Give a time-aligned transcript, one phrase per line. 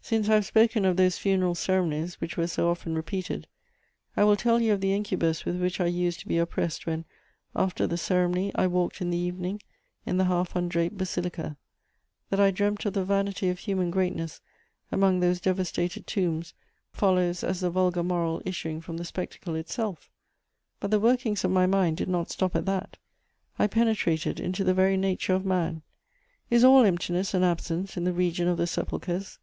[0.00, 3.46] Since I have spoken of those funeral ceremonies, which were so often repeated,
[4.16, 7.04] I will tell you of the incubus with which I used to be oppressed when,
[7.54, 9.60] after the ceremony, I walked in the evening
[10.06, 11.58] in the half undraped basilica:
[12.30, 14.40] that I dreamt of the vanity of human greatness
[14.90, 16.54] among those devasted tombs
[16.90, 20.08] follows as the vulgar moral issuing from the spectacle itself;
[20.80, 22.96] but the workings of my mind did not stop at that:
[23.58, 25.82] I penetrated into the very nature of man.
[26.48, 29.38] Is all emptiness and absence in the region of the sepulchres?